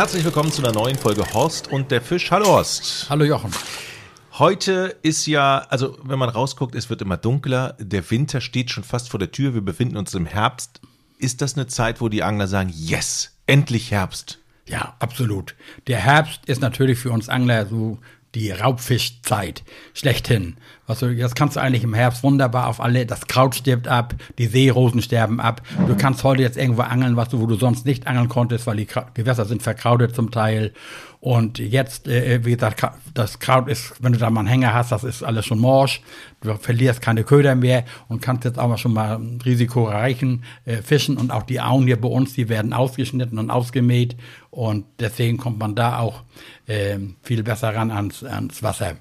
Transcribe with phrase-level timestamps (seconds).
[0.00, 2.30] Herzlich willkommen zu einer neuen Folge Horst und der Fisch.
[2.30, 3.10] Hallo Horst.
[3.10, 3.50] Hallo Jochen.
[4.38, 8.82] Heute ist ja, also wenn man rausguckt, es wird immer dunkler, der Winter steht schon
[8.82, 10.80] fast vor der Tür, wir befinden uns im Herbst.
[11.18, 14.38] Ist das eine Zeit, wo die Angler sagen, yes, endlich Herbst?
[14.64, 15.54] Ja, absolut.
[15.86, 17.98] Der Herbst ist natürlich für uns Angler so
[18.34, 20.56] die Raubfischzeit schlechthin.
[20.86, 24.46] Also das kannst du eigentlich im Herbst wunderbar auf alle, das Kraut stirbt ab, die
[24.46, 25.62] Seerosen sterben ab.
[25.86, 28.76] Du kannst heute jetzt irgendwo angeln, was du, wo du sonst nicht angeln konntest, weil
[28.76, 30.72] die Gewässer sind verkrautet zum Teil.
[31.20, 32.82] Und jetzt, äh, wie gesagt,
[33.12, 36.00] das Kraut ist, wenn du da mal einen Hänger hast, das ist alles schon morsch.
[36.40, 41.18] Du verlierst keine Köder mehr und kannst jetzt auch mal schon mal risikoreichen äh, fischen.
[41.18, 44.16] Und auch die Auen hier bei uns, die werden ausgeschnitten und ausgemäht.
[44.48, 46.22] Und deswegen kommt man da auch
[46.66, 48.96] äh, viel besser ran ans, ans Wasser.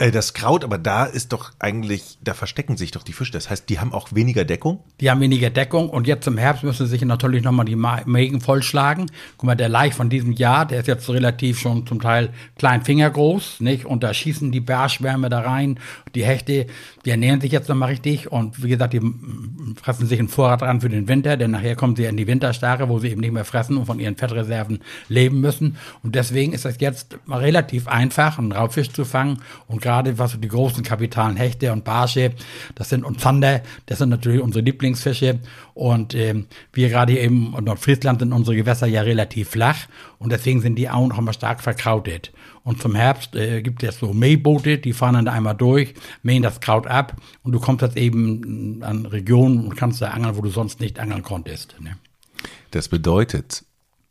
[0.00, 3.32] Äh, das Kraut, aber da ist doch eigentlich, da verstecken sich doch die Fische.
[3.32, 4.80] Das heißt, die haben auch weniger Deckung?
[5.00, 9.06] Die haben weniger Deckung und jetzt im Herbst müssen sich natürlich nochmal die Mägen vollschlagen.
[9.36, 12.82] Guck mal, der Laich von diesem Jahr, der ist jetzt relativ schon zum Teil klein
[12.82, 13.86] fingergroß, nicht?
[13.86, 15.78] Und da schießen die Bärschwärme da rein.
[16.16, 16.66] Die Hechte,
[17.04, 19.00] die ernähren sich jetzt nochmal richtig und wie gesagt, die
[19.80, 22.88] fressen sich einen Vorrat ran für den Winter, denn nachher kommen sie in die Winterstarre,
[22.88, 25.76] wo sie eben nicht mehr fressen und von ihren Fettreserven leben müssen.
[26.02, 30.48] Und deswegen ist es jetzt relativ einfach, einen Raubfisch zu fangen und gerade was die
[30.48, 32.32] großen kapitalen Hechte und Barsche,
[32.74, 35.38] das sind und Zander, das sind natürlich unsere Lieblingsfische.
[35.74, 39.86] Und ähm, wir gerade eben in Nordfriesland sind unsere Gewässer ja relativ flach
[40.18, 42.32] und deswegen sind die auch immer stark verkrautet.
[42.64, 46.60] Und zum Herbst äh, gibt es so Mähboote, die fahren dann einmal durch, mähen das
[46.60, 50.48] Kraut ab und du kommst jetzt eben an Regionen und kannst da angeln, wo du
[50.48, 51.76] sonst nicht angeln konntest.
[51.80, 51.98] Ne?
[52.70, 53.64] Das bedeutet,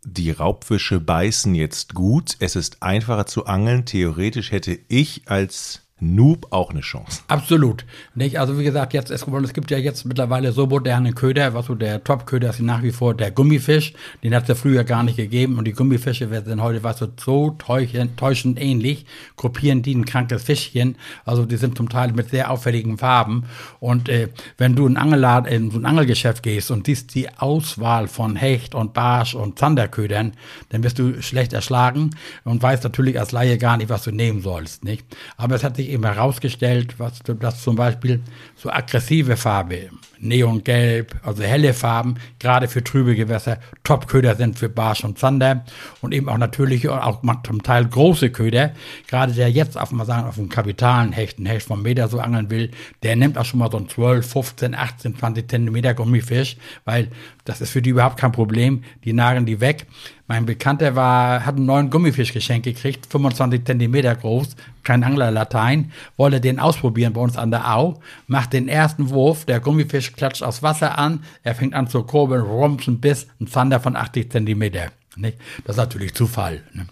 [0.06, 2.36] die Raubfische beißen jetzt gut.
[2.40, 3.86] Es ist einfacher zu angeln.
[3.86, 7.21] Theoretisch hätte ich als Noob auch eine Chance.
[7.27, 7.85] Absolut.
[8.13, 8.39] Nicht?
[8.39, 11.75] Also wie gesagt, jetzt ist es gibt ja jetzt mittlerweile so moderne Köder, was so
[11.75, 13.93] der Top-Köder ist nach wie vor der Gummifisch.
[14.21, 17.07] Den hat es ja früher gar nicht gegeben und die Gummifische werden heute was so,
[17.17, 19.05] so täuschend, täuschend ähnlich,
[19.35, 20.97] kopieren die ein krankes Fischchen.
[21.25, 23.45] Also die sind zum Teil mit sehr auffälligen Farben.
[23.79, 28.07] Und äh, wenn du in, Angellad in so ein Angelgeschäft gehst und siehst die Auswahl
[28.07, 30.33] von Hecht und Barsch und Zanderködern,
[30.69, 32.09] dann wirst du schlecht erschlagen
[32.43, 34.83] und weißt natürlich als Laie gar nicht, was du nehmen sollst.
[34.83, 35.05] Nicht?
[35.37, 38.21] Aber es hat sich eben herausgestellt, was, dass zum Beispiel
[38.55, 39.89] so aggressive Farbe,
[40.19, 45.66] Neongelb, also helle Farben, gerade für trübe Gewässer, Topköder sind für Barsch und Zander
[46.01, 48.72] und eben auch natürlich auch zum Teil große Köder.
[49.07, 52.19] Gerade der jetzt auf, mal sagen, auf einem kapitalen Hecht, ein Hecht vom Meter so
[52.19, 52.72] angeln will,
[53.03, 57.09] der nimmt auch schon mal so ein 12, 15, 18, 20 Zentimeter Gummifisch, weil
[57.45, 58.83] das ist für die überhaupt kein Problem.
[59.03, 59.85] Die nageln die weg.
[60.27, 66.39] Mein Bekannter war, hat einen neuen Gummifisch geschenkt gekriegt, 25 Zentimeter groß, kein Anglerlatein, wollte
[66.39, 70.63] den ausprobieren bei uns an der Au, macht den ersten Wurf, der Gummifisch klatscht aus
[70.63, 74.87] Wasser an, er fängt an zu kurbeln, rumpsen bis ein Zander von 80 Zentimeter.
[75.17, 75.37] Nicht?
[75.65, 76.63] Das ist natürlich Zufall.
[76.73, 76.87] Ne?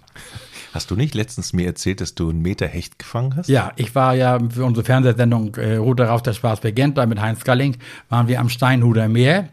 [0.73, 3.50] Hast du nicht letztens mir erzählt, dass du einen Meter Hecht gefangen hast?
[3.50, 7.19] Ja, ich war ja für unsere Fernsehsendung äh, Route raus, der Spaß beginnt, da mit
[7.19, 7.78] Heinz Galling,
[8.09, 9.50] waren wir am Steinhuder Meer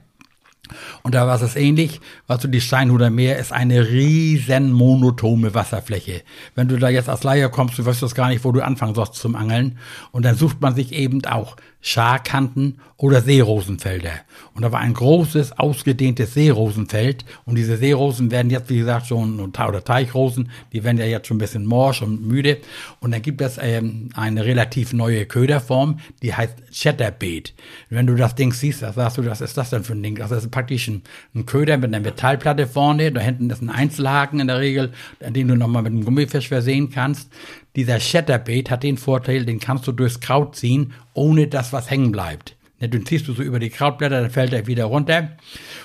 [1.02, 6.22] und da war es ähnlich, was du die Steinhuder Meer ist eine riesen monotone Wasserfläche.
[6.54, 8.94] Wenn du da jetzt als Laie kommst, du weißt das gar nicht, wo du anfangen
[8.94, 9.78] sollst zum Angeln.
[10.12, 14.10] Und dann sucht man sich eben auch Scharkanten oder Seerosenfelder.
[14.54, 17.24] Und da war ein großes, ausgedehntes Seerosenfeld.
[17.44, 21.36] Und diese Seerosen werden jetzt, wie gesagt, schon, oder Teichrosen, die werden ja jetzt schon
[21.36, 22.58] ein bisschen morsch und müde.
[22.98, 27.54] Und dann gibt es ähm, eine relativ neue Köderform, die heißt Chatterbeet.
[27.88, 30.16] Wenn du das Ding siehst, da sagst du, was ist das denn für ein Ding?
[30.16, 31.02] Das ist praktisch ein,
[31.36, 33.12] ein Köder mit einer Metallplatte vorne.
[33.12, 36.90] Da hinten ist ein Einzelhaken in der Regel, den du nochmal mit einem Gummifisch versehen
[36.90, 37.30] kannst.
[37.76, 42.12] Dieser Chatterbait hat den Vorteil, den kannst du durchs Kraut ziehen, ohne dass was hängen
[42.12, 42.56] bleibt.
[42.80, 45.30] Du ziehst du so über die Krautblätter, dann fällt er wieder runter.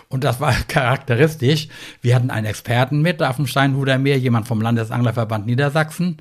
[0.10, 1.68] Und das war charakteristisch.
[2.02, 6.18] Wir hatten einen Experten mit auf dem Steinhuder Meer, jemand vom Landesanglerverband Niedersachsen,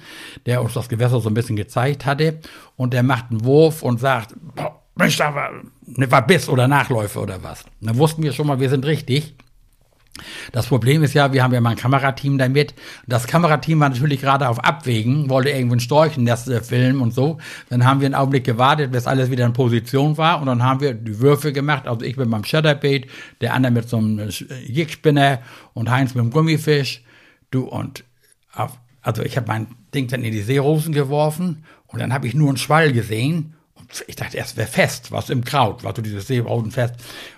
[0.47, 2.41] der uns das Gewässer so ein bisschen gezeigt hatte.
[2.77, 4.35] Und der macht einen Wurf und sagt,
[4.95, 5.51] Mensch, da war,
[5.85, 7.65] ne, war Biss oder Nachläufe oder was.
[7.81, 9.35] dann wussten wir schon mal, wir sind richtig.
[10.53, 12.75] Das Problem ist ja, wir haben ja mal ein Kamerateam damit.
[13.07, 17.39] Das Kamerateam war natürlich gerade auf Abwägen, wollte irgendwo ein Storchennest äh, filmen und so.
[17.71, 20.81] Dann haben wir einen Augenblick gewartet, bis alles wieder in Position war und dann haben
[20.81, 21.87] wir die Würfe gemacht.
[21.87, 23.07] Also ich mit meinem Shutterbait,
[23.41, 24.29] der andere mit so einem äh,
[24.67, 25.41] Jigspinner
[25.73, 27.03] und Heinz mit dem Gummifisch.
[27.51, 28.05] Du und
[28.53, 32.35] auf, also ich habe mein Ding dann in die Seerosen geworfen und dann habe ich
[32.35, 33.55] nur einen Schwall gesehen
[34.07, 36.95] ich dachte erst, wäre fest, was im Kraut, war so dieses Seerodenfest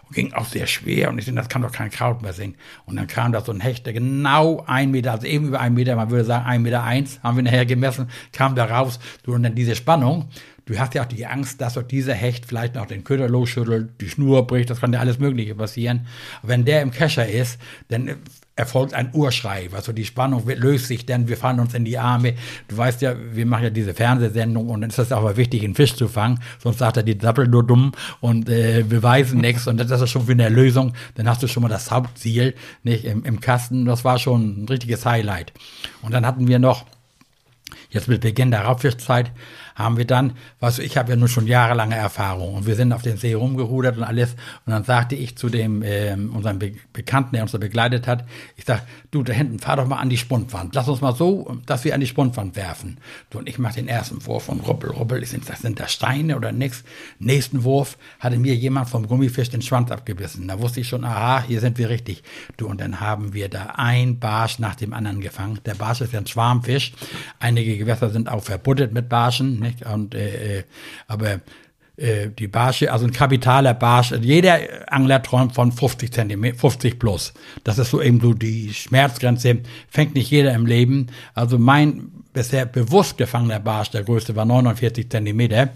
[0.06, 2.56] und ging auch sehr schwer und ich dachte, das kann doch kein Kraut mehr singen.
[2.86, 5.74] Und dann kam da so ein Hecht, der genau ein Meter, also eben über ein
[5.74, 9.42] Meter, man würde sagen ein Meter eins, haben wir nachher gemessen, kam da raus und
[9.42, 10.28] dann diese Spannung.
[10.66, 14.00] Du hast ja auch die Angst, dass doch dieser Hecht vielleicht noch den Köder losschüttelt,
[14.00, 16.06] die Schnur bricht, das kann ja alles Mögliche passieren.
[16.42, 17.58] wenn der im Kescher ist,
[17.88, 18.16] dann
[18.56, 19.68] erfolgt ein Urschrei.
[19.72, 22.34] Also die Spannung löst sich dann, wir fallen uns in die Arme.
[22.68, 25.64] Du weißt ja, wir machen ja diese Fernsehsendung und dann ist es auch mal wichtig,
[25.64, 26.38] einen Fisch zu fangen.
[26.62, 29.66] Sonst sagt er die Sappel nur dumm und äh, beweisen nichts.
[29.66, 30.92] Und das ist schon für eine Lösung.
[31.16, 32.54] Dann hast du schon mal das Hauptziel
[32.84, 33.86] nicht im, im Kasten.
[33.86, 35.52] Das war schon ein richtiges Highlight.
[36.02, 36.84] Und dann hatten wir noch,
[37.90, 39.32] jetzt mit Beginn der Raubfischzeit,
[39.74, 43.02] haben wir dann, was ich habe ja nun schon jahrelange Erfahrung und wir sind auf
[43.02, 44.32] den See rumgerudert und alles
[44.66, 48.24] und dann sagte ich zu dem äh, unserem Be Bekannten, der uns da begleitet hat,
[48.56, 51.58] ich sag, du da hinten fahr doch mal an die Spundwand, lass uns mal so,
[51.66, 52.98] dass wir an die Spundwand werfen.
[53.30, 56.36] Du und ich mach den ersten Wurf und ruppel, ruppel, ich sind das da Steine
[56.36, 56.84] oder nix.
[57.18, 60.48] Nächsten Wurf hatte mir jemand vom Gummifisch den Schwanz abgebissen.
[60.48, 62.22] Da wusste ich schon, aha, hier sind wir richtig.
[62.56, 65.58] Du und dann haben wir da ein Barsch nach dem anderen gefangen.
[65.66, 66.92] Der Barsch ist ja ein Schwarmfisch.
[67.40, 69.84] Einige Gewässer sind auch verbuttet mit Barschen nicht?
[69.86, 70.62] Und, äh, äh,
[71.06, 71.40] aber
[71.96, 74.58] äh, die Barsche, also ein kapitaler Barsch, also jeder
[74.88, 77.32] Angler träumt von 50 Zentimeter, 50 plus.
[77.62, 79.58] Das ist so eben so die Schmerzgrenze,
[79.88, 81.08] fängt nicht jeder im Leben.
[81.34, 85.70] Also mein bisher bewusst gefangener Barsch, der größte war 49 Zentimeter.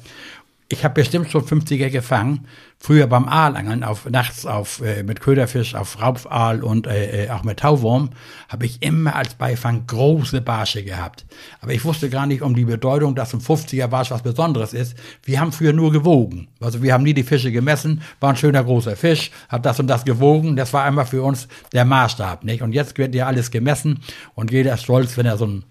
[0.71, 2.47] Ich habe bestimmt schon 50er gefangen.
[2.79, 7.43] Früher beim Aalangeln, auf, nachts auf, äh, mit Köderfisch, auf Raubfaal und äh, äh, auch
[7.43, 8.11] mit Tauwurm,
[8.51, 11.25] habe ich immer als Beifang große Barsche gehabt.
[11.63, 14.95] Aber ich wusste gar nicht um die Bedeutung, dass ein 50er Barsch was Besonderes ist.
[15.25, 16.49] Wir haben früher nur gewogen.
[16.61, 19.87] Also wir haben nie die Fische gemessen, war ein schöner großer Fisch, hat das und
[19.87, 20.55] das gewogen.
[20.55, 22.45] Das war einmal für uns der Maßstab.
[22.45, 22.61] nicht?
[22.61, 24.01] Und jetzt wird ja alles gemessen
[24.35, 25.65] und jeder ist stolz, wenn er so einen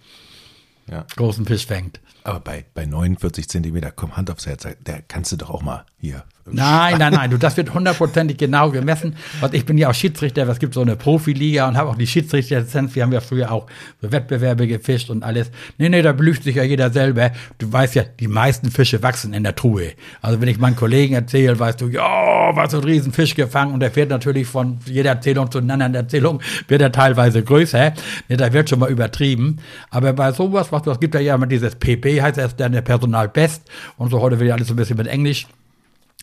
[0.89, 1.05] ja.
[1.15, 1.99] großen Fisch fängt.
[2.27, 5.85] Aber bei, bei 49 Zentimeter, komm, Hand aufs Herz, da kannst du doch auch mal
[5.97, 9.15] hier Nein, nein, nein, du, das wird hundertprozentig genau gemessen.
[9.41, 12.07] Und ich bin ja auch Schiedsrichter, es gibt so eine Profiliga und habe auch die
[12.07, 12.95] Schiedsrichterlizenz.
[12.95, 13.67] Wir haben ja früher auch
[14.01, 15.51] so Wettbewerbe gefischt und alles.
[15.77, 17.31] Nee, nee, da belügt sich ja jeder selber.
[17.57, 19.93] Du weißt ja, die meisten Fische wachsen in der Truhe.
[20.21, 23.79] Also wenn ich meinen Kollegen erzähle, weißt du, ja, was so ein Riesenfisch gefangen und
[23.79, 27.93] der wird natürlich von jeder Erzählung zu einer anderen Erzählung, wird er teilweise größer.
[28.29, 29.57] Nee, da wird schon mal übertrieben.
[29.89, 33.27] Aber bei sowas, was es gibt ja immer dieses PP, heißt das dann der Personal
[33.27, 33.63] Best
[33.97, 35.47] und so heute will ja alles so ein bisschen mit Englisch.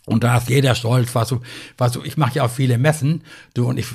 [0.07, 1.41] Und da ist jeder stolz, was du,
[1.79, 3.23] was du, ich mache ja auch viele Messen,
[3.55, 3.87] du und ich,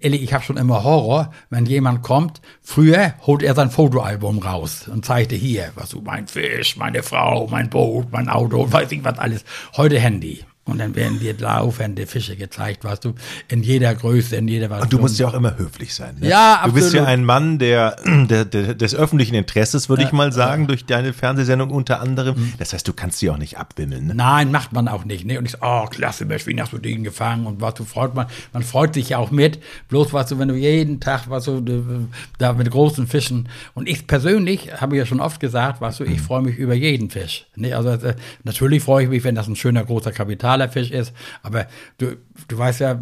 [0.00, 2.40] ehrlich, ich habe schon immer Horror, wenn jemand kommt.
[2.62, 7.46] Früher holt er sein Fotoalbum raus und zeigte hier, was du, mein Fisch, meine Frau,
[7.50, 9.44] mein Boot, mein Auto, weiß ich was alles.
[9.76, 10.44] Heute Handy.
[10.66, 13.14] Und dann werden dir laufende Fische gezeigt, weißt du,
[13.48, 14.84] in jeder Größe, in jeder Variation.
[14.84, 16.16] Und du musst ja auch immer höflich sein.
[16.18, 16.28] Ne?
[16.28, 16.76] Ja, absolut.
[16.76, 20.32] Du bist ja ein Mann der, der, der des öffentlichen Interesses, würde ja, ich mal
[20.32, 20.68] sagen, ja.
[20.68, 22.36] durch deine Fernsehsendung unter anderem.
[22.36, 22.52] Mhm.
[22.56, 24.06] Das heißt, du kannst sie auch nicht abwimmeln.
[24.06, 24.14] Ne?
[24.14, 25.26] Nein, macht man auch nicht.
[25.26, 25.38] Ne?
[25.38, 27.46] Und ich so, oh, klasse, Mensch, wie hast du den gefangen?
[27.46, 29.58] Und was du freut man, man freut sich ja auch mit.
[29.88, 32.08] Bloß, weißt du, wenn du jeden Tag, weißt du,
[32.38, 33.50] da mit großen Fischen.
[33.74, 36.24] Und ich persönlich, habe ich ja schon oft gesagt, weißt du, ich mhm.
[36.24, 37.44] freue mich über jeden Fisch.
[37.54, 37.74] Ne?
[37.74, 38.14] Also, äh,
[38.44, 41.12] natürlich freue ich mich, wenn das ein schöner, großer Kapital normaler Fisch ist.
[41.42, 41.66] Aber
[41.98, 42.16] du,
[42.48, 43.00] du weißt ja,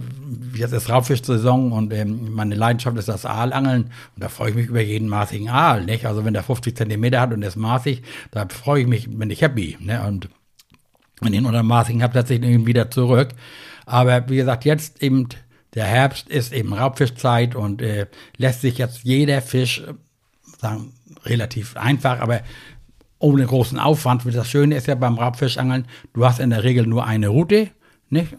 [0.54, 3.84] jetzt ist Raubfischsaison und ähm, meine Leidenschaft ist das Aalangeln.
[3.84, 5.84] Und da freue ich mich über jeden maßigen Aal.
[5.84, 6.06] Nicht?
[6.06, 9.42] Also wenn der 50 Zentimeter hat und ist maßig, da freue ich mich, bin ich
[9.42, 9.76] happy.
[9.80, 10.02] Ne?
[10.06, 10.28] Und
[11.20, 13.30] wenn ich ihn unter maßigen habe, setze ich ihn wieder zurück.
[13.86, 15.28] Aber wie gesagt, jetzt eben
[15.74, 18.06] der Herbst ist eben Raubfischzeit und äh,
[18.36, 19.82] lässt sich jetzt jeder Fisch,
[20.60, 20.92] sagen,
[21.24, 22.42] relativ einfach, aber
[23.22, 24.22] ohne großen Aufwand.
[24.34, 27.68] Das Schöne ist ja beim Raubfischangeln, du hast in der Regel nur eine Route,
[28.10, 28.36] nicht?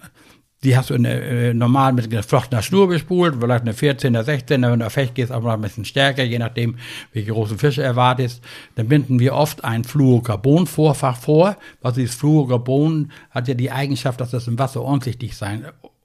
[0.63, 4.79] Die hast du in, äh, normal mit geflochtener Schnur bespult, vielleicht eine 14er, 16er, wenn
[4.79, 6.77] du auf Fecht gehst, auch noch ein bisschen stärker, je nachdem,
[7.11, 8.41] welche großen Fische erwartest.
[8.75, 11.57] Dann binden wir oft ein Fluorocarbon-Vorfach vor.
[11.81, 13.11] Was ist Fluorocarbon?
[13.31, 14.83] Hat ja die Eigenschaft, dass das im Wasser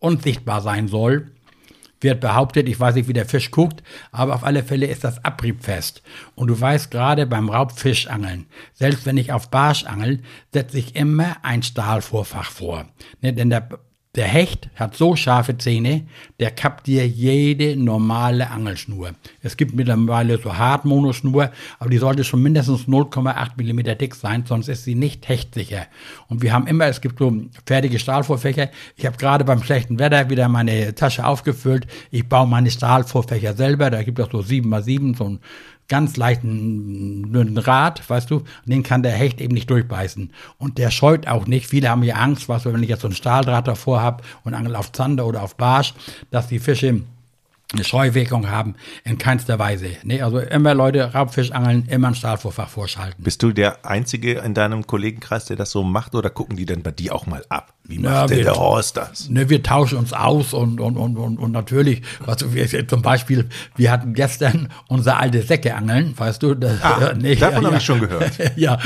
[0.00, 1.28] unsichtbar sein soll
[2.00, 5.24] wird behauptet, ich weiß nicht, wie der Fisch guckt, aber auf alle Fälle ist das
[5.24, 6.02] abriebfest.
[6.34, 11.36] Und du weißt gerade beim Raubfischangeln, selbst wenn ich auf Barsch angel, setze ich immer
[11.42, 12.86] ein Stahlvorfach vor.
[13.20, 13.68] Ne, denn der
[14.14, 16.06] Der Hecht hat so scharfe Zähne,
[16.40, 19.10] der kappt dir jede normale Angelschnur.
[19.42, 24.68] Es gibt mittlerweile so Hartmonoschnur, aber die sollte schon mindestens 0,8 mm dick sein, sonst
[24.68, 25.86] ist sie nicht hechtsicher.
[26.28, 27.32] Und wir haben immer, es gibt so
[27.66, 28.70] fertige Stahlvorfächer.
[28.96, 31.86] Ich habe gerade beim schlechten Wetter wieder meine Tasche aufgefüllt.
[32.10, 33.90] Ich baue meine Stahlvorfächer selber.
[33.90, 35.40] Da gibt es so 7x7, so ein
[35.88, 40.30] ganz leichten Rad, weißt du, den kann der Hecht eben nicht durchbeißen.
[40.58, 41.66] Und der scheut auch nicht.
[41.66, 44.76] Viele haben ja Angst, was, wenn ich jetzt so ein Stahldraht davor habe und angel
[44.76, 45.94] auf Zander oder auf Barsch,
[46.30, 47.02] dass die Fische
[47.72, 49.90] eine Scheuwirkung haben, in keinster Weise.
[50.02, 53.22] Nee, also immer Leute, Raubfischangeln, immer ein Stahlvorfach vorschalten.
[53.22, 56.82] Bist du der Einzige in deinem Kollegenkreis, der das so macht oder gucken die denn
[56.82, 57.74] bei dir auch mal ab?
[57.88, 59.30] Wie macht Ja, denn wir- der Horst das?
[59.30, 63.00] Ne, wir tauschen uns aus und, und, und, und, und natürlich, was du, wir, zum
[63.00, 66.54] Beispiel, wir hatten gestern unser alte Säcke angeln, weißt du?
[66.54, 68.32] Das, Ah, davon hab ich schon gehört.
[68.56, 68.78] ja,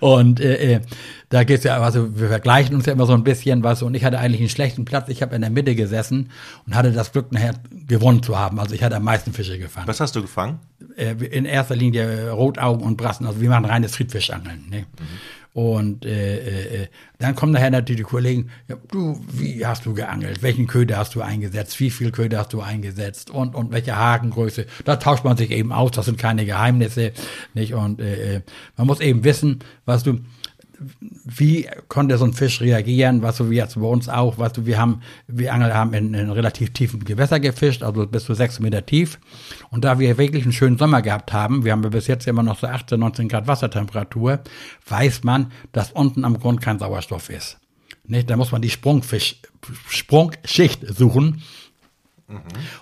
[0.00, 0.80] und äh, äh,
[1.28, 3.94] da geht's ja, also wir vergleichen uns ja immer so ein bisschen, weißt du, und
[3.94, 6.30] ich hatte eigentlich einen schlechten Platz, ich habe in der Mitte gesessen
[6.66, 7.54] und hatte das Glück nachher
[7.86, 9.86] gewonnen zu haben, also ich hatte am meisten Fische gefangen.
[9.88, 10.60] Was hast du gefangen?
[10.96, 14.64] Äh, in erster Linie Rotaugen und Brassen, also wir machen reines Friedfischangeln.
[14.70, 14.86] Ne?
[15.56, 16.86] Und äh, äh, äh,
[17.18, 20.42] dann kommen nachher natürlich die Kollegen, ja, du, wie hast du geangelt?
[20.42, 21.80] Welchen Köder hast du eingesetzt?
[21.80, 23.30] Wie viel Köder hast du eingesetzt?
[23.30, 24.66] Und, und welche Hakengröße?
[24.84, 27.12] Da tauscht man sich eben aus, das sind keine Geheimnisse.
[27.54, 27.72] Nicht?
[27.72, 28.40] Und äh, äh,
[28.76, 30.18] man muss eben wissen, was du,
[31.24, 34.66] wie konnte so ein Fisch reagieren, was so wie jetzt bei uns auch, was du,
[34.66, 38.60] wir haben, wir Angler haben in, in relativ tiefen Gewässer gefischt, also bis zu sechs
[38.60, 39.18] Meter tief.
[39.70, 42.42] Und da wir wirklich einen schönen Sommer gehabt haben, wir haben ja bis jetzt immer
[42.42, 44.40] noch so 18, 19 Grad Wassertemperatur,
[44.88, 47.58] weiß man, dass unten am Grund kein Sauerstoff ist.
[48.04, 48.30] Nicht?
[48.30, 49.36] Da muss man die Sprungfisch,
[49.88, 51.42] Sprungschicht suchen.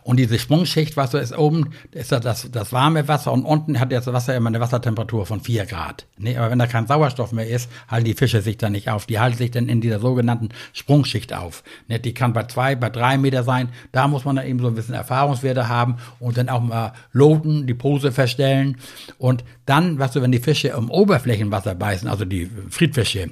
[0.02, 4.06] Und diese Sprungschicht, Wasser ist oben, ist das, das, warme Wasser und unten hat das
[4.06, 6.06] Wasser immer eine Wassertemperatur von 4 Grad.
[6.16, 9.04] Nee, aber wenn da kein Sauerstoff mehr ist, halten die Fische sich dann nicht auf.
[9.04, 11.62] Die halten sich dann in dieser sogenannten Sprungschicht auf.
[11.88, 13.68] Ne, die kann bei zwei, bei drei Meter sein.
[13.92, 17.66] Da muss man dann eben so ein bisschen Erfahrungswerte haben und dann auch mal loten,
[17.66, 18.78] die Pose verstellen.
[19.18, 23.30] Und dann, was weißt du, wenn die Fische im Oberflächenwasser beißen, also die Friedfische,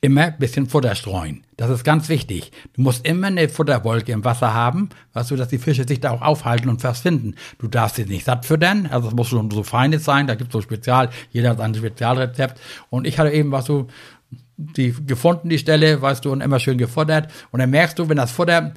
[0.00, 1.44] immer ein bisschen Futter streuen.
[1.56, 2.52] Das ist ganz wichtig.
[2.74, 6.10] Du musst immer eine Futterwolke im Wasser haben, weißt du, dass die Fische sich da
[6.10, 7.34] auch aufhalten und was finden.
[7.58, 10.50] Du darfst sie nicht satt füttern, also es muss schon so feines sein, da gibt
[10.50, 12.60] es so Spezial, jeder hat sein Spezialrezept.
[12.90, 13.88] Und ich hatte eben, was du,
[14.56, 17.32] die gefunden, die Stelle, weißt du, und immer schön gefuttert.
[17.50, 18.74] Und dann merkst du, wenn das Futter ein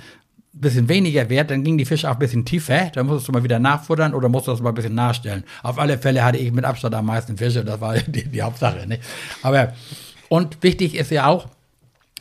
[0.53, 3.43] bisschen weniger wird, dann gingen die Fische auch ein bisschen tiefer, dann musstest du mal
[3.43, 5.43] wieder nachfuttern oder musst du das mal ein bisschen nachstellen.
[5.61, 8.87] Auf alle Fälle hatte ich mit Abstand am meisten Fische, das war die, die Hauptsache.
[8.87, 8.99] Ne?
[9.43, 9.73] Aber
[10.31, 11.49] und wichtig ist ja auch,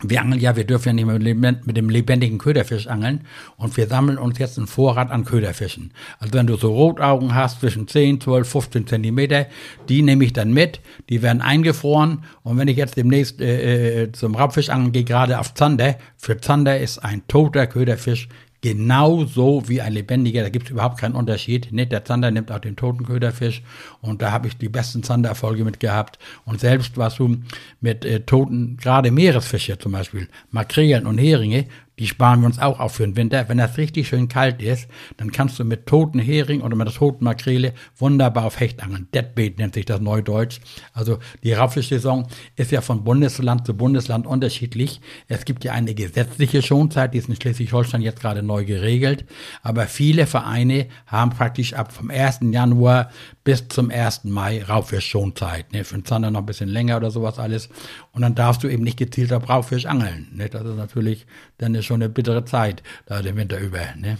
[0.03, 3.21] wir angeln ja, wir dürfen ja nicht mit, dem lebendigen Köderfisch angeln.
[3.57, 5.93] Und wir sammeln uns jetzt einen Vorrat an Köderfischen.
[6.19, 9.47] Also wenn du so Rotaugen hast zwischen 10, 12, 15 Zentimeter,
[9.89, 12.25] die nehme ich dann mit, die werden eingefroren.
[12.43, 16.81] Und wenn ich jetzt demnächst äh, äh, zum Raubfischangeln gehe, gerade auf Zander, für Zander
[16.81, 18.27] ist ein toter Köderfisch
[18.61, 21.73] genauso wie ein lebendiger, da gibt es überhaupt keinen Unterschied.
[21.73, 21.93] Nicht?
[21.93, 23.63] Der Zander nimmt auch den toten Köderfisch
[24.01, 26.19] und da habe ich die besten Zandererfolge mit gehabt.
[26.45, 27.39] Und selbst was du
[27.81, 31.67] mit äh, toten, gerade Meeresfische zum Beispiel, Makrelen und Heringe,
[32.01, 33.49] die sparen wir uns auch auf für den Winter.
[33.49, 34.89] Wenn das richtig schön kalt ist,
[35.19, 39.07] dann kannst du mit toten Hering oder mit der toten Makrele wunderbar auf Hecht angeln.
[39.13, 40.61] Deadbait nennt sich das Neudeutsch.
[40.95, 42.27] Also die Raubfischsaison
[42.57, 45.03] ist ja von Bundesland zu Bundesland unterschiedlich.
[45.29, 49.27] Es gibt ja eine gesetzliche Schonzeit, die ist in Schleswig-Holstein jetzt gerade neu geregelt.
[49.63, 52.41] Aber viele Vereine haben praktisch ab vom 1.
[52.51, 53.11] Januar
[53.45, 54.25] bis zum 1.
[54.25, 55.73] Mai Raubfischschonzeit.
[55.75, 55.85] Ne?
[55.85, 57.69] Für den Zander noch ein bisschen länger oder sowas alles.
[58.13, 60.29] Und dann darfst du eben nicht gezielt auf Raubfisch angeln.
[60.33, 60.49] Ne?
[60.49, 61.27] Das ist natürlich
[61.59, 63.81] dann ist schon eine bittere Zeit, da den Winter über.
[63.97, 64.19] Ne?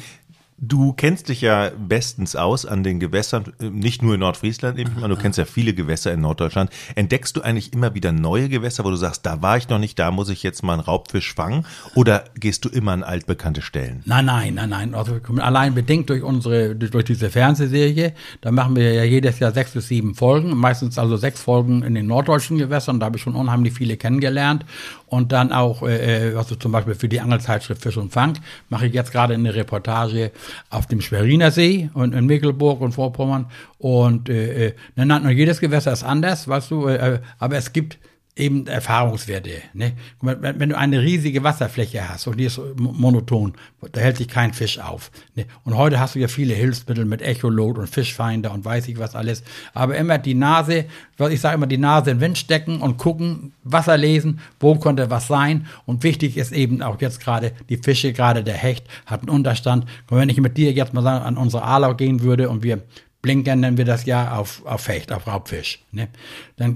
[0.59, 4.87] Du kennst dich ja bestens aus an den Gewässern, äh, nicht nur in Nordfriesland, ich
[4.95, 6.71] mal, du kennst ja viele Gewässer in Norddeutschland.
[6.95, 9.99] Entdeckst du eigentlich immer wieder neue Gewässer, wo du sagst, da war ich noch nicht,
[9.99, 11.63] da muss ich jetzt mal einen Raubfisch fangen?
[11.93, 14.01] Oder gehst du immer an altbekannte Stellen?
[14.05, 14.95] Nein, nein, nein, nein.
[14.95, 18.13] Also allein bedingt durch unsere, durch, durch diese Fernsehserie.
[18.41, 20.57] Da machen wir ja jedes Jahr sechs bis sieben Folgen.
[20.57, 22.99] Meistens also sechs Folgen in den norddeutschen Gewässern.
[22.99, 24.65] Da habe ich schon unheimlich viele kennengelernt.
[25.05, 28.93] Und dann auch, äh, also zum Beispiel für die Angelzeitschrift Fisch und Fang, mache ich
[28.93, 30.31] jetzt gerade eine Reportage
[30.69, 33.47] auf dem Schweriner See und in Mecklenburg und Vorpommern.
[33.77, 37.73] Und äh, äh, nein, nein, und jedes Gewässer ist anders, weißt du, äh, aber es
[37.73, 37.97] gibt
[38.37, 39.61] eben Erfahrungswerte.
[39.73, 39.93] Ne?
[40.21, 43.53] Wenn, du eine riesige Wasserfläche hast und die ist monoton,
[43.91, 45.11] da hält sich kein Fisch auf.
[45.35, 45.45] Ne?
[45.63, 49.15] Und heute hast du ja viele Hilfsmittel mit Echolot und Fischfinder und weiß ich was
[49.15, 49.43] alles.
[49.73, 50.85] Aber immer die Nase,
[51.17, 54.75] was ich sage immer, die Nase in den Wind stecken und gucken, Wasser lesen, wo
[54.75, 55.67] könnte was sein.
[55.85, 59.85] Und wichtig ist eben auch jetzt gerade die Fische, gerade der Hecht hat einen Unterstand.
[60.09, 62.83] Und wenn ich mit dir jetzt mal sagen, an unsere Alau gehen würde und wir
[63.21, 65.83] blinken, nennen wir das ja auf, auf Hecht, auf Raubfisch.
[65.91, 66.07] Ne?
[66.55, 66.75] Dann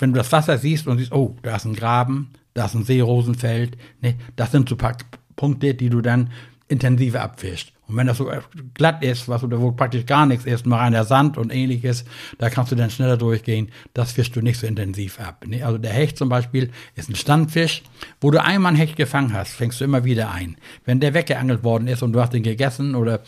[0.00, 2.84] wenn du das Wasser siehst und siehst, oh, da ist ein Graben, das ist ein
[2.84, 3.76] Seerosenfeld.
[4.00, 4.16] Ne?
[4.36, 4.96] Das sind so paar
[5.36, 6.30] Punkte, die du dann
[6.68, 7.72] intensiver abfischst.
[7.90, 8.30] Und wenn das so
[8.74, 12.04] glatt ist, was oder wo praktisch gar nichts ist, nur reiner Sand und ähnliches,
[12.38, 13.70] da kannst du dann schneller durchgehen.
[13.94, 15.44] Das fischst du nicht so intensiv ab.
[15.44, 15.64] Ne?
[15.64, 17.82] Also der Hecht zum Beispiel ist ein Standfisch.
[18.20, 20.56] Wo du einmal einen Hecht gefangen hast, fängst du immer wieder ein.
[20.84, 23.20] Wenn der weggeangelt worden ist und du hast ihn gegessen oder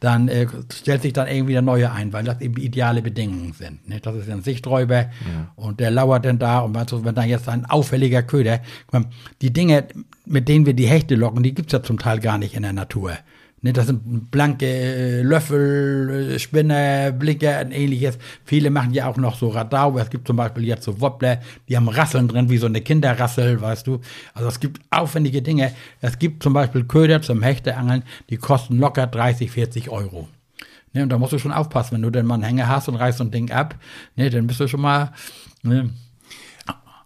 [0.00, 3.88] dann äh, stellt sich dann irgendwie der neue ein, weil das eben ideale Bedingungen sind.
[3.88, 4.00] Ne?
[4.00, 5.08] Das ist ein Sichträuber ja.
[5.56, 8.60] und der lauert dann da und weißt du, wenn dann jetzt ein auffälliger Köder,
[9.40, 9.86] die Dinge,
[10.26, 12.74] mit denen wir die Hechte locken, die gibt's ja zum Teil gar nicht in der
[12.74, 13.16] Natur.
[13.62, 18.18] Ne, das sind blanke äh, Löffel, äh, Spinner, Blicke und ähnliches.
[18.44, 19.98] Viele machen ja auch noch so Radau.
[19.98, 23.60] Es gibt zum Beispiel jetzt so Wobbler, die haben Rasseln drin, wie so eine Kinderrassel,
[23.60, 24.00] weißt du.
[24.32, 25.72] Also es gibt aufwendige Dinge.
[26.00, 30.28] Es gibt zum Beispiel Köder zum Hechteangeln, die kosten locker 30, 40 Euro.
[30.94, 32.96] Ne, und da musst du schon aufpassen, wenn du denn mal einen Hänger hast und
[32.96, 33.74] reißt so ein Ding ab,
[34.16, 35.12] ne, dann bist du schon mal,
[35.62, 35.90] ne,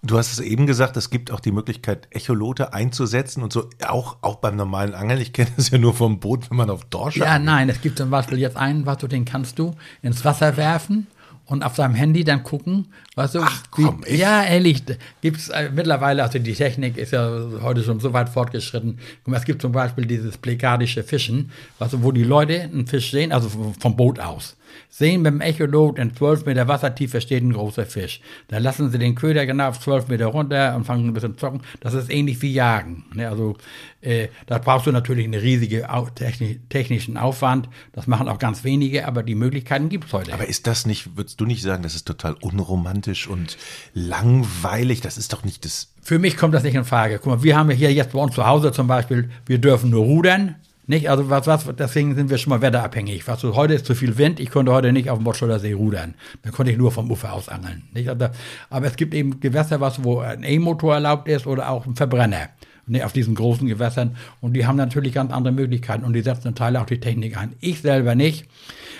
[0.04, 4.18] Du hast es eben gesagt, es gibt auch die Möglichkeit, Echolote einzusetzen und so, auch,
[4.20, 5.18] auch beim normalen Angeln.
[5.20, 7.96] Ich kenne es ja nur vom Boot, wenn man auf Dorsch Ja, nein, es gibt
[7.98, 11.06] zum Beispiel jetzt einen, was du, den kannst du ins Wasser werfen
[11.46, 14.82] und auf seinem Handy dann gucken, weißt du, Ach, komm, wie, ja, ehrlich,
[15.22, 18.98] gibt's äh, mittlerweile, also die Technik ist ja heute schon so weit fortgeschritten.
[19.32, 23.32] Es gibt zum Beispiel dieses plekadische Fischen, weißt du, wo die Leute einen Fisch sehen,
[23.32, 24.56] also vom Boot aus
[24.88, 28.20] sehen dem Echolot in 12 Meter Wassertiefe steht ein großer Fisch.
[28.48, 31.38] Da lassen sie den Köder genau auf 12 Meter runter und fangen ein bisschen zu
[31.38, 31.62] zocken.
[31.80, 33.04] Das ist ähnlich wie Jagen.
[33.14, 33.28] Ne?
[33.28, 33.56] Also
[34.00, 37.68] äh, da brauchst du natürlich einen riesigen techni technischen Aufwand.
[37.92, 40.32] Das machen auch ganz wenige, aber die Möglichkeiten gibt es heute.
[40.32, 43.56] Aber ist das nicht, würdest du nicht sagen, das ist total unromantisch und
[43.94, 45.00] langweilig?
[45.00, 45.92] Das ist doch nicht das.
[46.02, 47.18] Für mich kommt das nicht in Frage.
[47.18, 50.04] Guck mal, wir haben hier jetzt bei uns zu Hause zum Beispiel, wir dürfen nur
[50.04, 50.56] rudern.
[50.86, 51.08] Nicht?
[51.08, 53.26] Also was, was, deswegen sind wir schon mal wetterabhängig.
[53.26, 55.72] Was so, heute ist zu viel Wind, ich konnte heute nicht auf dem Botscholder See
[55.72, 56.14] rudern.
[56.42, 57.82] Da konnte ich nur vom Ufer aus angeln.
[57.92, 58.08] Nicht?
[58.08, 58.28] Also,
[58.70, 62.48] aber es gibt eben Gewässer, was, wo ein E-Motor erlaubt ist oder auch ein Verbrenner.
[62.86, 64.14] Ne, auf diesen großen Gewässern.
[64.42, 67.38] Und die haben natürlich ganz andere Möglichkeiten und die setzen zum Teil auch die Technik
[67.38, 67.54] ein.
[67.60, 68.46] Ich selber nicht.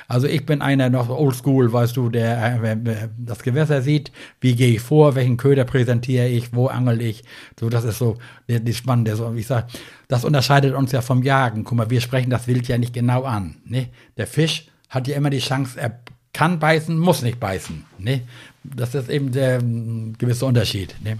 [0.08, 4.10] Also ich bin einer noch oldschool, weißt du, der äh, das Gewässer sieht,
[4.40, 7.24] wie gehe ich vor, welchen Köder präsentiere ich, wo angel ich.
[7.60, 8.16] So, das ist so
[8.48, 9.16] die, die spannende.
[9.16, 9.66] So, ich sag,
[10.14, 11.64] das unterscheidet uns ja vom Jagen.
[11.64, 13.56] Guck mal, wir sprechen das Wild ja nicht genau an.
[13.64, 13.88] Ne?
[14.16, 15.98] Der Fisch hat ja immer die Chance, er
[16.32, 17.84] kann beißen, muss nicht beißen.
[17.98, 18.22] Ne?
[18.62, 20.94] Das ist eben der um, gewisse Unterschied.
[21.02, 21.18] Ne?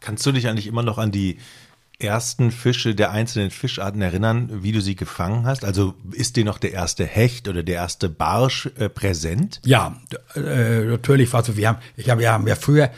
[0.00, 1.38] Kannst du dich eigentlich immer noch an die
[2.00, 5.64] ersten Fische der einzelnen Fischarten erinnern, wie du sie gefangen hast?
[5.64, 9.60] Also ist dir noch der erste Hecht oder der erste Barsch äh, präsent?
[9.64, 10.00] Ja,
[10.34, 11.32] äh, natürlich.
[11.32, 12.90] Also wir haben, ich habe ja, ja früher,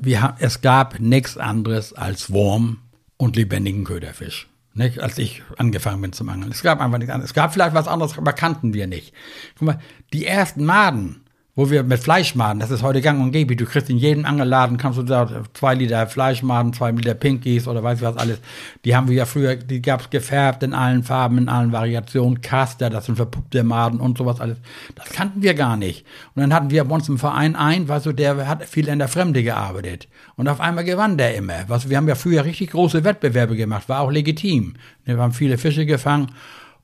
[0.00, 2.78] wir haben, es gab nichts anderes als Wurm
[3.16, 4.48] und lebendigen Köderfisch.
[4.76, 6.50] Nicht, als ich angefangen bin zum Angeln.
[6.50, 7.30] Es gab einfach nichts anderes.
[7.30, 9.14] Es gab vielleicht was anderes, aber kannten wir nicht.
[9.56, 9.78] Guck mal,
[10.12, 11.23] die ersten Maden,
[11.56, 14.76] wo wir mit Fleischmaden, das ist heute gang und gäbe, du kriegst in jedem Angelladen,
[14.76, 18.40] kannst du da zwei Liter Fleischmaden, zwei Liter Pinkies oder weiß ich was alles.
[18.84, 22.90] Die haben wir ja früher, die gab's gefärbt in allen Farben, in allen Variationen, Caster,
[22.90, 24.58] das sind verpuppte Maden und sowas alles.
[24.96, 26.04] Das kannten wir gar nicht.
[26.34, 28.98] Und dann hatten wir bei uns im Verein einen, weißt du, der hat viel in
[28.98, 30.08] der Fremde gearbeitet.
[30.34, 31.68] Und auf einmal gewann der immer.
[31.68, 34.74] Weißt du, wir haben ja früher richtig große Wettbewerbe gemacht, war auch legitim.
[35.04, 36.32] Wir haben viele Fische gefangen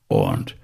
[0.07, 0.55] und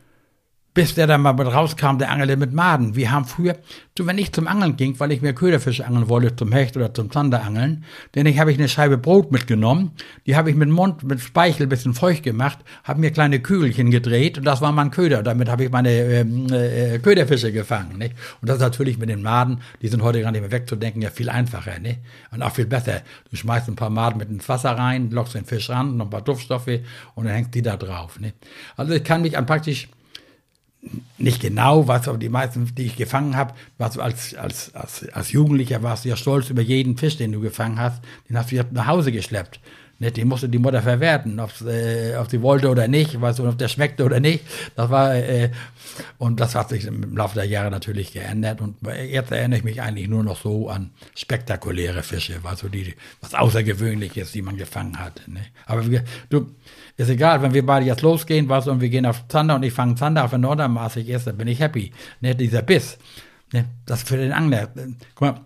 [0.77, 2.95] bis der dann mal mit rauskam, der angelte mit Maden.
[2.95, 3.57] Wir haben früher,
[3.97, 6.93] so wenn ich zum Angeln ging, weil ich mir Köderfische angeln wollte, zum Hecht oder
[6.93, 7.85] zum Zanderangeln,
[8.15, 9.93] denn ich habe ich eine Scheibe Brot mitgenommen,
[10.27, 14.37] die habe ich mit Mund, mit Speichel bisschen feucht gemacht, habe mir kleine Kügelchen gedreht
[14.37, 15.23] und das war mein Köder.
[15.23, 17.97] Damit habe ich meine ähm, äh, Köderfische gefangen.
[17.97, 18.15] Nicht?
[18.43, 21.09] Und das ist natürlich mit den Maden, die sind heute gar nicht mehr wegzudenken, ja
[21.09, 22.01] viel einfacher nicht?
[22.33, 23.01] und auch viel besser.
[23.31, 26.11] Du schmeißt ein paar Maden mit ins Wasser rein, lockst den Fisch ran, noch ein
[26.11, 26.69] paar Duftstoffe
[27.15, 28.21] und dann hängst die da drauf.
[28.21, 28.35] Nicht?
[28.77, 29.89] Also ich kann mich an praktisch
[31.19, 35.33] nicht genau, was aber die meisten, die ich gefangen habe, du als, als, als, als
[35.33, 38.57] Jugendlicher warst du ja stolz über jeden Fisch, den du gefangen hast, den hast du
[38.57, 39.61] ja nach Hause geschleppt.
[39.99, 43.57] Ne, den musste die Mutter verwerten, äh, ob sie wollte oder nicht, weißt du, ob
[43.57, 44.45] der schmeckte oder nicht.
[44.75, 45.51] Das war, äh,
[46.19, 48.61] und das hat sich im Laufe der Jahre natürlich geändert.
[48.61, 48.77] Und
[49.09, 53.33] jetzt erinnere ich mich eigentlich nur noch so an spektakuläre Fische, weißt du, die, was
[53.33, 55.23] Außergewöhnliches, die man gefangen hat.
[55.29, 55.41] Ne?
[55.65, 55.83] Aber
[56.29, 56.47] du,
[56.97, 59.73] ist egal, wenn wir beide jetzt losgehen, du, und wir gehen auf Zander und ich
[59.73, 61.93] fange Zander auf, wenn Nordermaßig ist, dann bin ich happy.
[62.21, 62.99] Ne, dieser Biss,
[63.53, 64.69] ne, das für den Angler.
[65.15, 65.41] Guck mal,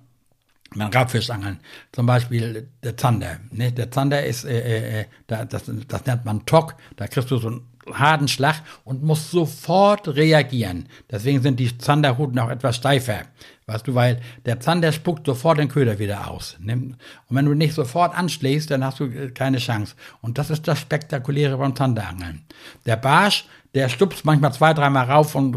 [0.75, 1.59] man Raubfischangeln,
[1.93, 3.39] zum Beispiel der Zander.
[3.51, 3.73] Ne?
[3.73, 7.49] Der Zander ist, äh, äh, äh das, das nennt man Tock, da kriegst du so
[7.49, 10.89] einen harten Schlag und musst sofort reagieren.
[11.11, 13.23] Deswegen sind die Zanderruten auch etwas steifer.
[13.71, 16.57] Weißt du, weil der Zander spuckt sofort den Köder wieder aus.
[16.61, 16.73] Ne?
[16.73, 16.97] Und
[17.29, 19.95] wenn du nicht sofort anschlägst, dann hast du äh, keine Chance.
[20.21, 22.43] Und das ist das Spektakuläre beim Zanderangeln.
[22.85, 25.53] Der Barsch, der stupst manchmal zwei, dreimal rauf und,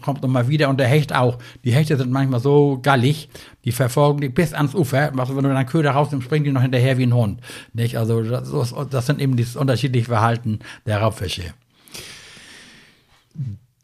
[0.00, 1.38] kommt nochmal wieder und der Hecht auch.
[1.64, 3.28] Die Hechte sind manchmal so gallig,
[3.64, 5.10] die verfolgen die bis ans Ufer.
[5.18, 7.40] Also wenn du deinen Köder rausnimmst, springen die noch hinterher wie ein Hund.
[7.72, 7.98] Nicht?
[7.98, 11.42] Also das, das sind eben das unterschiedliche Verhalten der Raubfische.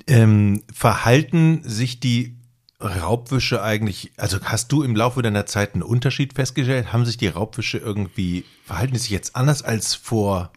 [0.06, 2.36] Ähm, verhalten sich die
[2.82, 6.92] Raubwische eigentlich, also hast du im Laufe deiner Zeit einen Unterschied festgestellt?
[6.92, 10.50] Haben sich die Raubwische irgendwie, verhalten die sich jetzt anders als vor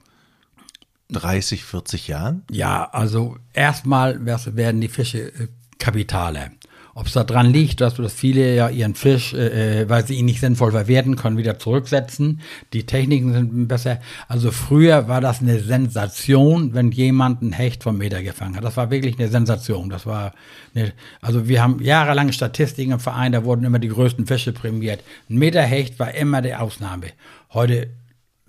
[1.10, 2.44] 30, 40 Jahren?
[2.52, 6.52] Ja, also erstmal werden die Fische äh, Kapitale.
[6.98, 10.40] Ob es daran liegt, dass, viele ja ihren Fisch, äh, äh, weil sie ihn nicht
[10.40, 12.40] sinnvoll verwerten können, wieder zurücksetzen.
[12.72, 14.00] Die Techniken sind besser.
[14.30, 18.64] Also früher war das eine Sensation, wenn jemand einen Hecht vom Meter gefangen hat.
[18.64, 19.90] Das war wirklich eine Sensation.
[19.90, 20.32] Das war
[20.74, 25.04] eine, also wir haben jahrelang Statistiken im Verein, da wurden immer die größten Fische prämiert.
[25.30, 27.08] Ein Meter Hecht war immer die Ausnahme.
[27.52, 27.90] Heute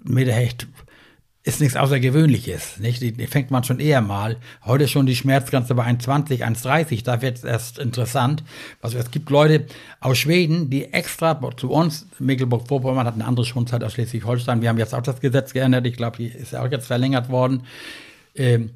[0.04, 0.68] Meter Hecht
[1.46, 2.80] ist nichts Außergewöhnliches.
[2.80, 3.00] Nicht?
[3.00, 4.37] Die, die, fängt man schon eher mal.
[4.64, 7.04] Heute schon die Schmerzgrenze bei 1,20, 1,30.
[7.04, 8.42] Da wird es erst interessant.
[8.82, 9.66] Also es gibt Leute
[10.00, 14.61] aus Schweden, die extra zu uns, Mecklenburg-Vorpommern hat eine andere Schonzeit aus Schleswig-Holstein.
[14.61, 15.87] Wir haben jetzt auch das Gesetz geändert.
[15.87, 17.62] Ich glaube, die ist ja auch jetzt verlängert worden.
[18.35, 18.70] Ähm,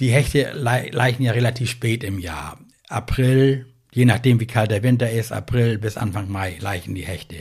[0.00, 2.58] die Hechte leichen ja relativ spät im Jahr.
[2.88, 7.36] April, je nachdem wie kalt der Winter ist, April bis Anfang Mai leichen die Hechte.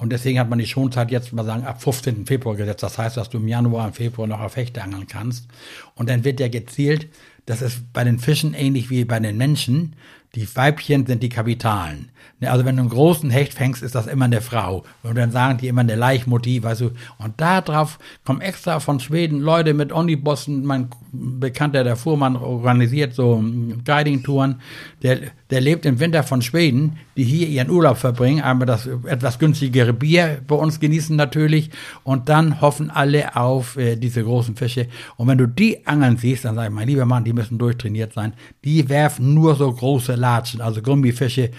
[0.00, 2.24] Und deswegen hat man die Schonzeit jetzt mal sagen ab 15.
[2.24, 2.82] Februar gesetzt.
[2.82, 5.46] Das heißt, dass du im Januar und Februar noch auf Hechte angeln kannst.
[5.94, 7.08] Und dann wird ja gezielt,
[7.44, 9.96] das ist bei den Fischen ähnlich wie bei den Menschen,
[10.34, 12.10] die Weibchen sind die Kapitalen.
[12.38, 14.84] Ne, also wenn du einen großen Hecht fängst, ist das immer eine Frau.
[15.02, 16.90] Und dann sagen die immer eine Leichmutti, weißt du.
[17.18, 20.64] Und da drauf kommen extra von Schweden Leute mit Omnibussen.
[20.64, 23.42] Mein Bekannter, der Fuhrmann, organisiert so
[23.84, 24.60] Guiding-Touren.
[25.02, 25.18] Der,
[25.50, 29.92] der lebt im Winter von Schweden, die hier ihren Urlaub verbringen, aber das etwas günstigere
[29.92, 31.70] Bier bei uns genießen natürlich.
[32.04, 34.86] Und dann hoffen alle auf äh, diese großen Fische.
[35.16, 38.12] Und wenn du die angeln siehst, dann sag ich, mein lieber Mann, die müssen durchtrainiert
[38.12, 38.34] sein.
[38.64, 41.50] Die werfen nur so große Latschen, also Gummifische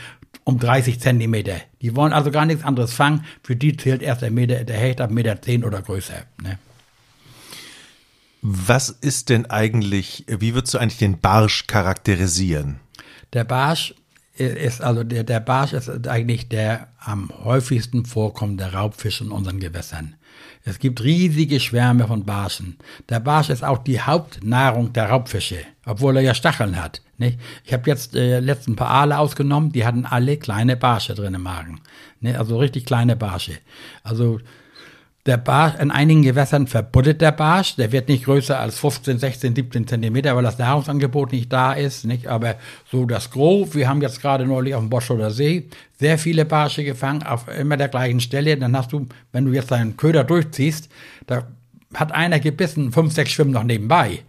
[0.43, 1.55] um 30 Zentimeter.
[1.81, 3.25] Die wollen also gar nichts anderes fangen.
[3.43, 6.23] Für die zählt erst der Meter, der Hecht ab Meter 10 oder größer.
[6.41, 6.57] Ne?
[8.41, 12.79] Was ist denn eigentlich, wie würdest du eigentlich den Barsch charakterisieren?
[13.33, 13.93] Der Barsch
[14.35, 20.15] ist also der, der Barsch ist eigentlich der am häufigsten vorkommende Raubfisch in unseren Gewässern.
[20.63, 22.77] Es gibt riesige Schwärme von Barschen.
[23.09, 27.01] Der Barsch ist auch die Hauptnahrung der Raubfische, obwohl er ja Stacheln hat.
[27.17, 27.39] Nicht?
[27.63, 31.43] Ich habe jetzt äh, letzten paar Aale ausgenommen, die hatten alle kleine Barsche drin im
[31.43, 31.81] Magen.
[32.19, 32.37] Ne?
[32.37, 33.57] Also richtig kleine Barsche.
[34.03, 34.39] Also
[35.25, 39.55] der Barsch, in einigen Gewässern verbuddelt der Barsch, der wird nicht größer als 15, 16,
[39.55, 42.27] 17 Zentimeter, weil das Nahrungsangebot nicht da ist, nicht?
[42.27, 42.55] Aber
[42.89, 45.67] so das Gros, wir haben jetzt gerade neulich auf dem Boscholer See
[45.99, 49.69] sehr viele Barsche gefangen, auf immer der gleichen Stelle, dann hast du, wenn du jetzt
[49.69, 50.89] deinen Köder durchziehst,
[51.27, 51.45] da
[51.93, 54.23] hat einer gebissen, fünf, sechs schwimmen noch nebenbei.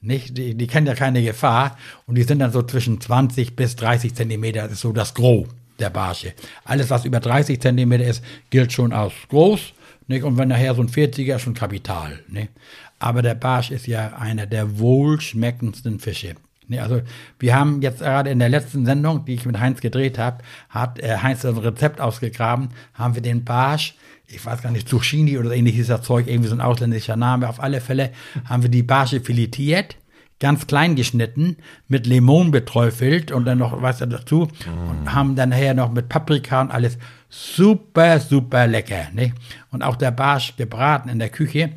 [0.00, 0.38] Nicht?
[0.38, 4.14] Die, die kennen ja keine Gefahr und die sind dann so zwischen 20 bis 30
[4.14, 6.32] Zentimeter, das ist so das Gros der Barsche.
[6.64, 9.74] Alles, was über 30 Zentimeter ist, gilt schon als groß
[10.08, 10.24] nicht?
[10.24, 12.20] Und wenn nachher so ein 40er ist schon Kapital.
[12.28, 12.50] Nicht?
[12.98, 16.34] Aber der Barsch ist ja einer der wohlschmeckendsten Fische.
[16.76, 17.00] Also
[17.38, 20.98] wir haben jetzt gerade in der letzten Sendung, die ich mit Heinz gedreht habe, hat
[20.98, 23.94] äh, Heinz ein Rezept ausgegraben, haben wir den Barsch,
[24.26, 27.60] ich weiß gar nicht, Zucchini oder ähnliches das Zeug, irgendwie so ein ausländischer Name, auf
[27.60, 28.12] alle Fälle
[28.44, 29.96] haben wir die Barsche filetiert,
[30.40, 31.56] ganz klein geschnitten,
[31.88, 36.60] mit Limon beträufelt und dann noch was dazu und haben dann nachher noch mit Paprika
[36.60, 39.08] und alles super, super lecker.
[39.12, 39.34] Nicht?
[39.70, 41.70] Und auch der Barsch gebraten in der Küche.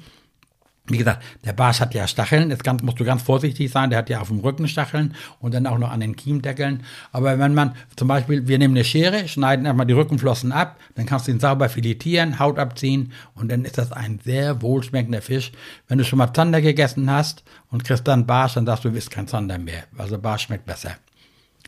[0.87, 4.09] Wie gesagt, der Barsch hat ja Stacheln, jetzt musst du ganz vorsichtig sein, der hat
[4.09, 6.83] ja auf dem Rücken Stacheln und dann auch noch an den Kiemdeckeln.
[7.11, 11.05] Aber wenn man zum Beispiel, wir nehmen eine Schere, schneiden erstmal die Rückenflossen ab, dann
[11.05, 15.51] kannst du ihn sauber filetieren, Haut abziehen und dann ist das ein sehr wohlschmeckender Fisch.
[15.87, 18.95] Wenn du schon mal Zander gegessen hast und kriegst dann Barsch, dann sagst du, du
[18.95, 19.83] willst kein Zander mehr.
[19.97, 20.95] Also Barsch schmeckt besser.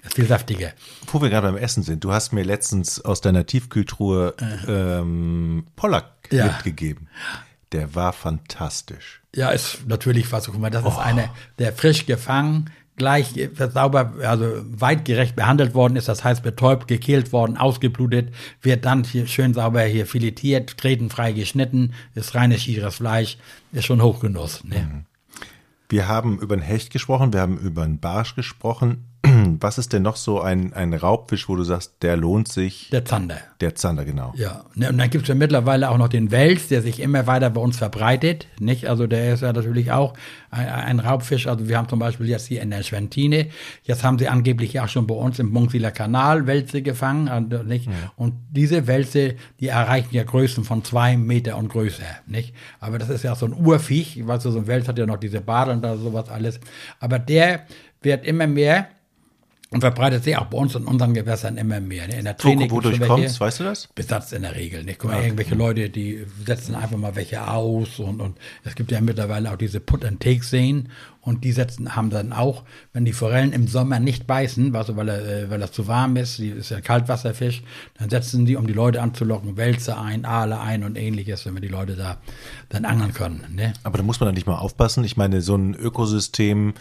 [0.03, 0.73] Viel saftiger.
[1.07, 4.99] Wo wir gerade beim Essen sind, du hast mir letztens aus deiner Tiefkühltruhe äh.
[4.99, 6.47] ähm, Pollack ja.
[6.47, 7.07] mitgegeben.
[7.71, 9.21] Der war fantastisch.
[9.33, 10.47] Ja, ist natürlich was.
[10.47, 10.89] Guck mal, das oh.
[10.89, 13.33] ist einer, der frisch gefangen, gleich
[13.73, 19.25] sauber, also weitgerecht behandelt worden ist, das heißt betäubt, gekehlt worden, ausgeblutet, wird dann hier
[19.25, 23.37] schön sauber hier filetiert, tretenfrei geschnitten, ist reines schieres Fleisch,
[23.71, 24.63] ist schon Hochgenuss.
[24.63, 24.79] Ne?
[24.79, 25.05] Mhm.
[25.89, 29.05] Wir haben über den Hecht gesprochen, wir haben über den Barsch gesprochen
[29.59, 32.89] Was ist denn noch so ein, ein Raubfisch, wo du sagst, der lohnt sich?
[32.91, 33.37] Der Zander.
[33.61, 34.33] Der Zander, genau.
[34.35, 37.25] Ja, ne, und dann gibt es ja mittlerweile auch noch den Wels, der sich immer
[37.25, 38.47] weiter bei uns verbreitet.
[38.59, 38.89] Nicht?
[38.89, 40.13] Also der ist ja natürlich auch
[40.51, 41.47] ein, ein Raubfisch.
[41.47, 43.47] Also wir haben zum Beispiel jetzt hier in der Schwentine,
[43.83, 47.29] jetzt haben sie angeblich auch schon bei uns im Munksiler Kanal Wälze gefangen.
[47.29, 47.85] Also, nicht?
[47.85, 47.93] Ja.
[48.17, 52.03] Und diese Wälze, die erreichen ja Größen von zwei Meter und größer.
[52.27, 52.53] Nicht?
[52.81, 54.27] Aber das ist ja so ein Urviech.
[54.27, 56.59] Weißt du, so ein Wels hat ja noch diese Badeln und sowas alles.
[56.99, 57.65] Aber der
[58.01, 58.87] wird immer mehr
[59.73, 62.07] und verbreitet sich auch bei uns in unseren Gewässern immer mehr.
[62.07, 62.19] Ne?
[62.19, 63.87] In der Training Wo, wodurch kommt weißt du das?
[63.95, 64.83] Besatz in der Regel.
[64.83, 64.93] Ne?
[64.97, 65.23] Guck mal, ja.
[65.23, 69.57] irgendwelche Leute, die setzen einfach mal welche aus und, und es gibt ja mittlerweile auch
[69.57, 70.89] diese Put-and-Take-Seen
[71.21, 75.09] und die setzen, haben dann auch, wenn die Forellen im Sommer nicht beißen, also weil
[75.09, 77.63] er, äh, weil er zu warm ist, die ist ja Kaltwasserfisch,
[77.97, 81.61] dann setzen die, um die Leute anzulocken, Wälze ein, Aale ein und ähnliches, wenn wir
[81.61, 82.17] die Leute da
[82.69, 83.43] dann angeln können.
[83.55, 83.73] Ne?
[83.83, 85.03] Aber da muss man dann nicht mal aufpassen.
[85.03, 86.73] Ich meine, so ein Ökosystem,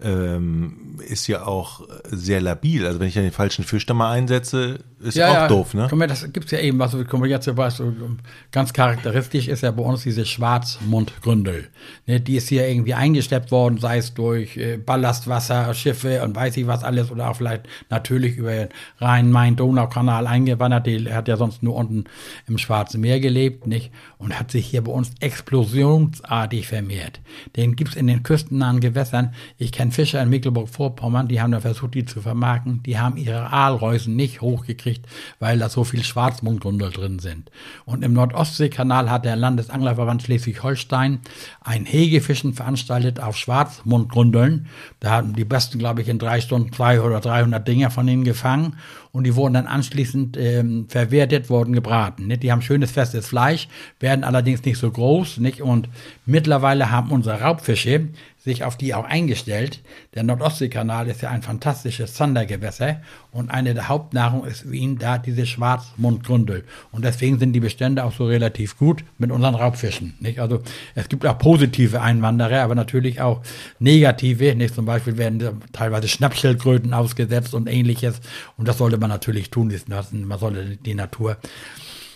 [0.00, 2.86] ähm, ist ja auch sehr labil.
[2.86, 5.48] Also wenn ich den falschen Fisch da mal einsetze, ist ja, auch ja.
[5.48, 5.86] doof, ne?
[5.88, 8.16] Guck mal, das gibt's ja eben, was also, mal, jetzt weißt du,
[8.50, 11.68] ganz charakteristisch ist ja bei uns diese Schwarzmundgründel.
[12.06, 16.56] Ne, die ist hier irgendwie eingeschleppt worden, sei es durch äh, Ballastwasser, Schiffe und weiß
[16.56, 20.86] ich was alles oder auch vielleicht natürlich über den Rhein-Main-Donau-Kanal eingewandert.
[20.86, 22.04] Die hat ja sonst nur unten
[22.46, 23.92] im Schwarzen Meer gelebt, nicht?
[24.18, 27.20] Und hat sich hier bei uns explosionsartig vermehrt.
[27.56, 29.32] Den gibt's in den küstennahen Gewässern.
[29.58, 32.82] Ich kenne Fischer in Mecklenburg-Vorpommern, die haben da versucht, die zu vermarkten.
[32.84, 35.06] Die haben ihre Aalreusen nicht hochgekriegt,
[35.38, 37.50] weil da so viel Schwarzmundgrundel drin sind.
[37.84, 41.20] Und im Nordostseekanal hat der Landesanglerverband Schleswig-Holstein
[41.60, 44.66] ein Hegefischen veranstaltet auf Schwarzmundgrundeln.
[45.00, 48.24] Da haben die Besten, glaube ich, in drei Stunden 200 oder 300 Dinger von ihnen
[48.24, 48.76] gefangen
[49.18, 52.28] und die wurden dann anschließend ähm, verwertet, wurden gebraten.
[52.28, 52.44] Nicht?
[52.44, 53.66] Die haben schönes festes Fleisch,
[53.98, 55.38] werden allerdings nicht so groß.
[55.38, 55.60] Nicht?
[55.60, 55.88] Und
[56.24, 58.10] mittlerweile haben unsere Raubfische
[58.48, 59.80] sich auf die auch eingestellt.
[60.14, 63.00] Der Nordostseekanal ist ja ein fantastisches Zandergewässer
[63.32, 66.64] und eine der Hauptnahrung ist für ihn da diese Schwarzmundgründel.
[66.92, 70.14] Und deswegen sind die Bestände auch so relativ gut mit unseren Raubfischen.
[70.20, 70.38] Nicht?
[70.38, 70.62] Also
[70.94, 73.42] es gibt auch positive Einwanderer, aber natürlich auch
[73.80, 74.54] negative.
[74.54, 74.74] Nicht?
[74.74, 78.20] Zum Beispiel werden teilweise Schnappschildkröten ausgesetzt und ähnliches.
[78.56, 80.26] Und das sollte man natürlich tun lassen.
[80.26, 81.38] Man sollte die Natur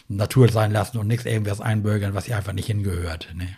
[0.08, 3.28] Natur sein lassen und nichts irgendwas einbürgern, was hier einfach nicht hingehört.
[3.34, 3.48] Ne?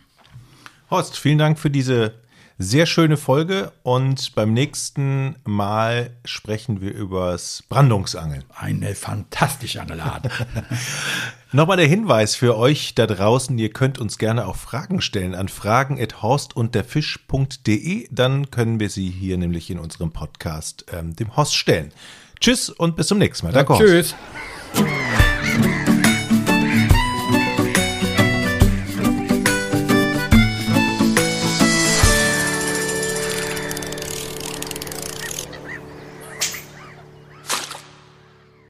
[0.90, 2.14] Horst, vielen Dank für diese
[2.56, 8.44] sehr schöne Folge und beim nächsten Mal sprechen wir übers Brandungsangeln.
[8.54, 10.30] Eine fantastische Angelart.
[11.52, 15.48] Nochmal der Hinweis für euch da draußen, ihr könnt uns gerne auch Fragen stellen an
[15.48, 21.90] fragen.horstundderfisch.de, dann können wir sie hier nämlich in unserem Podcast ähm, dem Horst stellen.
[22.44, 23.54] Tschüss und bis zum nächsten Mal.
[23.54, 24.14] Ja, tschüss.